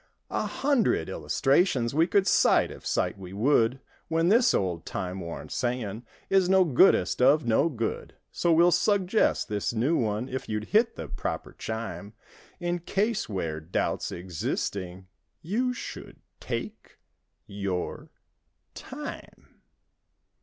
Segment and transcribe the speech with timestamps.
[0.31, 3.79] A hundred illustrations We could cite if cite we would.
[4.07, 9.75] When this old time worn saying Is nogoodest of no good; So we'll suggest this
[9.75, 12.13] new one: If you'd hit the proper chime;
[12.59, 15.05] In case where doubt's existing—
[15.43, 16.09] You—should—take—your—time.